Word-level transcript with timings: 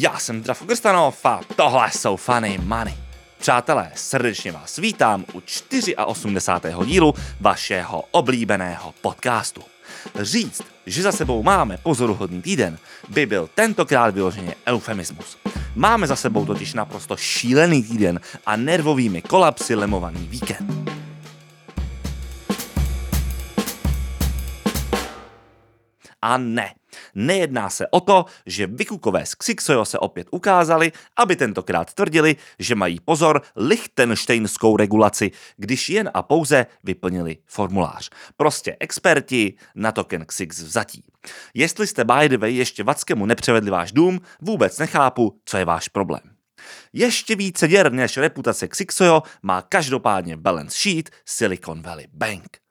Já 0.00 0.18
jsem 0.18 0.42
Drafo 0.42 0.64
Grstanov 0.64 1.26
a 1.26 1.40
tohle 1.56 1.90
jsou 1.90 2.16
Funny 2.16 2.58
Money. 2.62 2.94
Přátelé, 3.38 3.92
srdečně 3.94 4.52
vás 4.52 4.76
vítám 4.76 5.24
u 5.34 5.42
84. 6.06 6.74
dílu 6.84 7.14
vašeho 7.40 8.04
oblíbeného 8.10 8.94
podcastu. 9.00 9.62
Říct, 10.20 10.62
že 10.86 11.02
za 11.02 11.12
sebou 11.12 11.42
máme 11.42 11.78
pozoruhodný 11.82 12.42
týden, 12.42 12.78
by 13.08 13.26
byl 13.26 13.50
tentokrát 13.54 14.14
vyloženě 14.14 14.54
eufemismus. 14.66 15.38
Máme 15.74 16.06
za 16.06 16.16
sebou 16.16 16.46
totiž 16.46 16.74
naprosto 16.74 17.16
šílený 17.16 17.82
týden 17.82 18.20
a 18.46 18.56
nervovými 18.56 19.22
kolapsy 19.22 19.74
lemovaný 19.74 20.28
víkend. 20.28 20.90
A 26.22 26.38
ne, 26.38 26.74
Nejedná 27.14 27.70
se 27.70 27.86
o 27.88 28.00
to, 28.00 28.24
že 28.46 28.66
vykukové 28.66 29.26
z 29.26 29.34
Xixojo 29.34 29.84
se 29.84 29.98
opět 29.98 30.28
ukázali, 30.30 30.92
aby 31.16 31.36
tentokrát 31.36 31.94
tvrdili, 31.94 32.36
že 32.58 32.74
mají 32.74 33.00
pozor 33.00 33.42
lichtenštejnskou 33.56 34.76
regulaci, 34.76 35.30
když 35.56 35.90
jen 35.90 36.10
a 36.14 36.22
pouze 36.22 36.66
vyplnili 36.84 37.36
formulář. 37.46 38.10
Prostě 38.36 38.76
experti 38.80 39.54
na 39.74 39.92
token 39.92 40.24
Xix 40.26 40.62
vzatí. 40.62 41.04
Jestli 41.54 41.86
jste 41.86 42.04
by 42.04 42.28
the 42.28 42.38
way 42.38 42.54
ještě 42.54 42.84
Vackému 42.84 43.26
nepřevedli 43.26 43.70
váš 43.70 43.92
dům, 43.92 44.20
vůbec 44.40 44.78
nechápu, 44.78 45.40
co 45.44 45.56
je 45.56 45.64
váš 45.64 45.88
problém. 45.88 46.20
Ještě 46.92 47.36
více 47.36 47.68
děr 47.68 47.92
než 47.92 48.16
reputace 48.16 48.68
Xixojo 48.68 49.22
má 49.42 49.62
každopádně 49.62 50.36
balance 50.36 50.76
sheet 50.78 51.10
Silicon 51.24 51.82
Valley 51.82 52.06
Bank. 52.12 52.67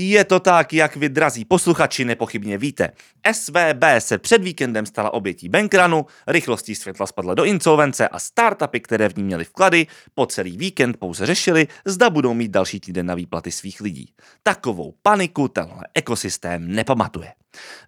Je 0.00 0.24
to 0.24 0.40
tak, 0.40 0.72
jak 0.72 0.96
vy, 0.96 1.08
drazí 1.08 1.44
posluchači, 1.44 2.04
nepochybně 2.04 2.58
víte. 2.58 2.90
SVB 3.32 3.84
se 3.98 4.18
před 4.18 4.42
víkendem 4.42 4.86
stala 4.86 5.14
obětí 5.14 5.48
bankranu, 5.48 6.06
rychlostí 6.26 6.74
světla 6.74 7.06
spadla 7.06 7.34
do 7.34 7.44
insolvence 7.44 8.08
a 8.08 8.18
startupy, 8.18 8.80
které 8.80 9.08
v 9.08 9.16
ní 9.16 9.22
měly 9.22 9.44
vklady, 9.44 9.86
po 10.14 10.26
celý 10.26 10.56
víkend 10.56 10.96
pouze 10.96 11.26
řešili, 11.26 11.68
zda 11.84 12.10
budou 12.10 12.34
mít 12.34 12.50
další 12.50 12.80
týden 12.80 13.06
na 13.06 13.14
výplaty 13.14 13.50
svých 13.50 13.80
lidí. 13.80 14.12
Takovou 14.42 14.94
paniku 15.02 15.48
tenhle 15.48 15.84
ekosystém 15.94 16.74
nepamatuje. 16.74 17.32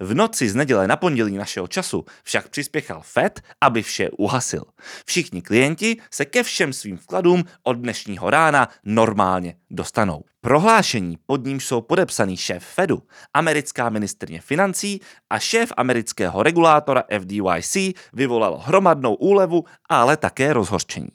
V 0.00 0.14
noci 0.14 0.48
z 0.48 0.54
neděle 0.54 0.86
na 0.86 0.96
pondělí 0.96 1.36
našeho 1.36 1.68
času 1.68 2.04
však 2.22 2.48
přispěchal 2.48 3.00
FED, 3.04 3.40
aby 3.60 3.82
vše 3.82 4.10
uhasil. 4.10 4.64
Všichni 5.06 5.42
klienti 5.42 5.96
se 6.10 6.24
ke 6.24 6.42
všem 6.42 6.72
svým 6.72 6.96
vkladům 6.98 7.44
od 7.62 7.72
dnešního 7.72 8.30
rána 8.30 8.68
normálně 8.84 9.54
dostanou. 9.70 10.24
Prohlášení, 10.40 11.18
pod 11.26 11.44
ním 11.44 11.60
jsou 11.60 11.80
podepsaný 11.80 12.36
šéf 12.36 12.64
Fedu, 12.64 13.02
americká 13.34 13.88
ministrně 13.88 14.40
financí 14.40 15.00
a 15.30 15.38
šéf 15.38 15.72
amerického 15.76 16.42
regulátora 16.42 17.04
FDYC 17.18 17.76
vyvolalo 18.12 18.58
hromadnou 18.58 19.14
úlevu, 19.14 19.64
ale 19.88 20.16
také 20.16 20.52
rozhorčení. 20.52 21.08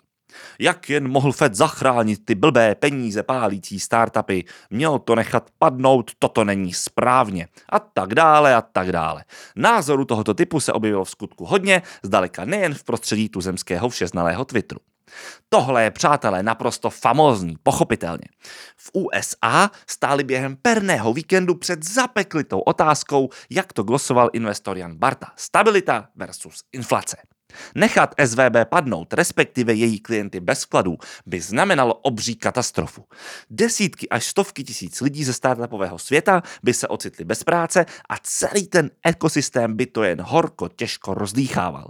Jak 0.59 0.89
jen 0.89 1.07
mohl 1.07 1.31
Fed 1.31 1.55
zachránit 1.55 2.25
ty 2.25 2.35
blbé 2.35 2.75
peníze 2.75 3.23
pálící 3.23 3.79
startupy, 3.79 4.43
měl 4.69 4.99
to 4.99 5.15
nechat 5.15 5.49
padnout, 5.59 6.11
toto 6.19 6.43
není 6.43 6.73
správně. 6.73 7.47
A 7.69 7.79
tak 7.79 8.15
dále 8.15 8.55
a 8.55 8.61
tak 8.61 8.91
dále. 8.91 9.23
Názoru 9.55 10.05
tohoto 10.05 10.33
typu 10.33 10.59
se 10.59 10.73
objevilo 10.73 11.03
v 11.05 11.09
skutku 11.09 11.45
hodně, 11.45 11.81
zdaleka 12.03 12.45
nejen 12.45 12.73
v 12.73 12.83
prostředí 12.83 13.29
tuzemského 13.29 13.89
všeznalého 13.89 14.45
Twitteru. 14.45 14.79
Tohle 15.49 15.83
je, 15.83 15.91
přátelé, 15.91 16.43
naprosto 16.43 16.89
famózní, 16.89 17.55
pochopitelně. 17.63 18.27
V 18.77 18.91
USA 18.93 19.71
stáli 19.89 20.23
během 20.23 20.55
perného 20.61 21.13
víkendu 21.13 21.55
před 21.55 21.83
zapeklitou 21.83 22.59
otázkou, 22.59 23.29
jak 23.49 23.73
to 23.73 23.83
glosoval 23.83 24.29
investor 24.33 24.77
Jan 24.77 24.95
Barta. 24.95 25.31
Stabilita 25.35 26.07
versus 26.15 26.63
inflace. 26.73 27.17
Nechat 27.75 28.15
SVB 28.25 28.69
padnout, 28.69 29.13
respektive 29.13 29.73
její 29.73 29.99
klienty 29.99 30.39
bez 30.39 30.63
vkladů, 30.63 30.97
by 31.25 31.41
znamenalo 31.41 31.93
obří 31.93 32.35
katastrofu. 32.35 33.05
Desítky 33.49 34.09
až 34.09 34.25
stovky 34.25 34.63
tisíc 34.63 35.01
lidí 35.01 35.23
ze 35.23 35.33
startupového 35.33 35.99
světa 35.99 36.43
by 36.63 36.73
se 36.73 36.87
ocitli 36.87 37.25
bez 37.25 37.43
práce 37.43 37.85
a 38.09 38.17
celý 38.23 38.67
ten 38.67 38.91
ekosystém 39.03 39.75
by 39.75 39.85
to 39.85 40.03
jen 40.03 40.21
horko 40.21 40.67
těžko 40.67 41.13
rozdýchával. 41.13 41.89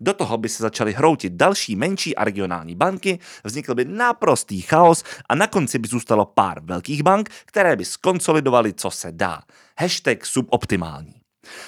Do 0.00 0.14
toho 0.14 0.38
by 0.38 0.48
se 0.48 0.62
začaly 0.62 0.92
hroutit 0.92 1.32
další 1.32 1.76
menší 1.76 2.16
a 2.16 2.24
regionální 2.24 2.74
banky, 2.74 3.18
vznikl 3.44 3.74
by 3.74 3.84
naprostý 3.84 4.60
chaos 4.60 5.04
a 5.28 5.34
na 5.34 5.46
konci 5.46 5.78
by 5.78 5.88
zůstalo 5.88 6.26
pár 6.26 6.60
velkých 6.60 7.02
bank, 7.02 7.30
které 7.44 7.76
by 7.76 7.84
skonsolidovaly, 7.84 8.72
co 8.72 8.90
se 8.90 9.12
dá. 9.12 9.42
Hashtag 9.78 10.26
suboptimální. 10.26 11.17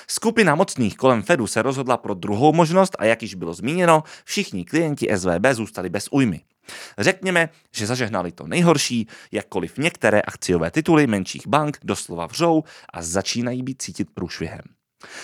Skupina 0.08 0.54
mocných 0.54 0.96
kolem 0.96 1.22
Fedu 1.22 1.46
se 1.46 1.62
rozhodla 1.62 1.96
pro 1.96 2.14
druhou 2.14 2.52
možnost 2.52 2.96
a 2.98 3.04
jak 3.04 3.22
již 3.22 3.34
bylo 3.34 3.54
zmíněno, 3.54 4.02
všichni 4.24 4.64
klienti 4.64 5.08
SVB 5.16 5.46
zůstali 5.52 5.88
bez 5.88 6.08
újmy. 6.10 6.40
Řekněme, 6.98 7.48
že 7.74 7.86
zažehnali 7.86 8.32
to 8.32 8.46
nejhorší, 8.46 9.08
jakkoliv 9.32 9.78
některé 9.78 10.20
akciové 10.20 10.70
tituly 10.70 11.06
menších 11.06 11.46
bank 11.46 11.78
doslova 11.84 12.26
vřou 12.26 12.62
a 12.92 13.02
začínají 13.02 13.62
být 13.62 13.82
cítit 13.82 14.08
průšvihem. 14.14 14.60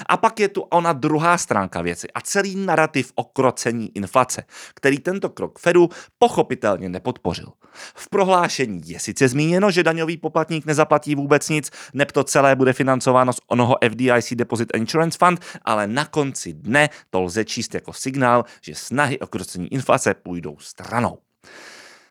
A 0.06 0.16
pak 0.16 0.40
je 0.40 0.48
tu 0.48 0.60
ona 0.60 0.92
druhá 0.92 1.38
stránka 1.38 1.82
věci 1.82 2.08
a 2.14 2.20
celý 2.20 2.56
narrativ 2.56 3.12
o 3.14 3.24
krocení 3.24 3.96
inflace, 3.96 4.44
který 4.74 4.98
tento 4.98 5.28
krok 5.28 5.58
Fedu 5.58 5.88
pochopitelně 6.18 6.88
nepodpořil. 6.88 7.52
V 7.94 8.08
prohlášení 8.08 8.82
je 8.84 9.00
sice 9.00 9.28
zmíněno, 9.28 9.70
že 9.70 9.82
daňový 9.82 10.16
poplatník 10.16 10.66
nezaplatí 10.66 11.14
vůbec 11.14 11.48
nic, 11.48 11.70
neb 11.94 12.12
to 12.12 12.24
celé 12.24 12.56
bude 12.56 12.72
financováno 12.72 13.32
z 13.32 13.40
onoho 13.46 13.76
FDIC 13.90 14.34
Deposit 14.34 14.72
Insurance 14.76 15.18
Fund, 15.18 15.40
ale 15.64 15.86
na 15.86 16.04
konci 16.04 16.52
dne 16.52 16.88
to 17.10 17.22
lze 17.22 17.44
číst 17.44 17.74
jako 17.74 17.92
signál, 17.92 18.44
že 18.60 18.74
snahy 18.74 19.18
o 19.18 19.26
krocení 19.26 19.72
inflace 19.72 20.14
půjdou 20.14 20.56
stranou. 20.58 21.18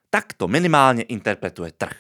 Tak 0.10 0.34
to 0.34 0.48
minimálně 0.48 1.04
interpretuje 1.04 1.72
trh. 1.78 1.98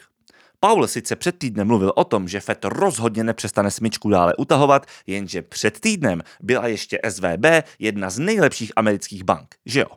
Paul 0.60 0.88
sice 0.88 1.16
před 1.16 1.38
týdnem 1.38 1.68
mluvil 1.68 1.92
o 1.96 2.04
tom, 2.04 2.28
že 2.28 2.40
FED 2.40 2.66
rozhodně 2.66 3.24
nepřestane 3.24 3.72
smyčku 3.72 4.10
dále 4.10 4.36
utahovat, 4.36 4.86
jenže 5.08 5.42
před 5.42 5.80
týdnem 5.80 6.22
byla 6.42 6.68
ještě 6.68 7.00
SVB 7.10 7.46
jedna 7.80 8.10
z 8.10 8.20
nejlepších 8.20 8.72
amerických 8.76 9.24
bank, 9.24 9.56
že 9.66 9.80
jo? 9.80 9.88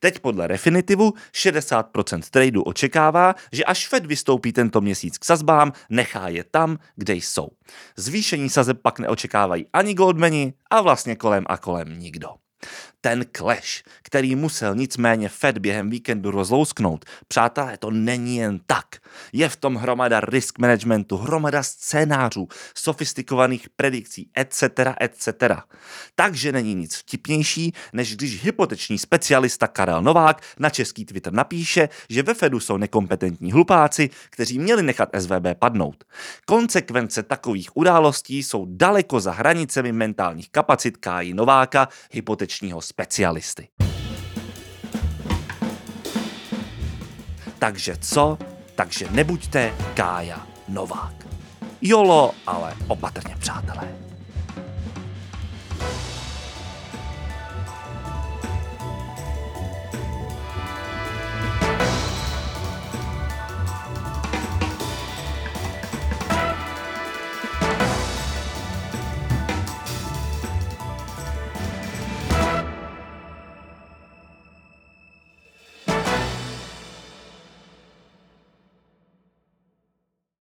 Teď 0.00 0.18
podle 0.18 0.46
Refinitivu 0.46 1.12
60% 1.34 2.22
tradeů 2.30 2.62
očekává, 2.62 3.34
že 3.52 3.64
až 3.64 3.88
Fed 3.88 4.06
vystoupí 4.06 4.52
tento 4.52 4.80
měsíc 4.80 5.18
k 5.18 5.24
sazbám, 5.24 5.72
nechá 5.90 6.28
je 6.28 6.44
tam, 6.44 6.78
kde 6.96 7.14
jsou. 7.14 7.48
Zvýšení 7.96 8.50
sazeb 8.50 8.78
pak 8.82 8.98
neočekávají 8.98 9.66
ani 9.72 9.94
Goldmani 9.94 10.52
a 10.70 10.80
vlastně 10.80 11.16
kolem 11.16 11.44
a 11.46 11.56
kolem 11.56 11.98
nikdo. 11.98 12.43
Ten 13.00 13.24
clash, 13.36 13.82
který 14.02 14.36
musel 14.36 14.74
nicméně 14.74 15.28
Fed 15.28 15.58
během 15.58 15.90
víkendu 15.90 16.30
rozlousknout, 16.30 17.04
přátelé, 17.28 17.76
to 17.78 17.90
není 17.90 18.36
jen 18.36 18.60
tak. 18.66 18.86
Je 19.32 19.48
v 19.48 19.56
tom 19.56 19.76
hromada 19.76 20.20
risk 20.20 20.58
managementu, 20.58 21.16
hromada 21.16 21.62
scénářů, 21.62 22.48
sofistikovaných 22.74 23.68
predikcí, 23.76 24.30
etc., 24.36 24.62
etc. 25.00 25.28
Takže 26.14 26.52
není 26.52 26.74
nic 26.74 26.96
vtipnější, 26.96 27.72
než 27.92 28.16
když 28.16 28.44
hypoteční 28.44 28.98
specialista 28.98 29.66
Karel 29.66 30.02
Novák 30.02 30.42
na 30.58 30.70
český 30.70 31.04
Twitter 31.04 31.32
napíše, 31.32 31.88
že 32.08 32.22
ve 32.22 32.34
Fedu 32.34 32.60
jsou 32.60 32.76
nekompetentní 32.76 33.52
hlupáci, 33.52 34.10
kteří 34.30 34.58
měli 34.58 34.82
nechat 34.82 35.08
SVB 35.18 35.46
padnout. 35.58 36.04
Konsekvence 36.46 37.22
takových 37.22 37.76
událostí 37.76 38.42
jsou 38.42 38.66
daleko 38.68 39.20
za 39.20 39.32
hranicemi 39.32 39.92
mentálních 39.92 40.50
kapacit 40.50 40.96
Káji 40.96 41.34
Nováka, 41.34 41.88
hypotečního 42.54 42.80
specialisty. 42.80 43.68
Takže 47.58 47.96
co? 47.96 48.38
Takže 48.74 49.06
nebuďte 49.10 49.74
Kája 49.94 50.46
Novák. 50.68 51.26
Jolo, 51.80 52.34
ale 52.46 52.74
opatrně, 52.88 53.36
přátelé. 53.38 53.88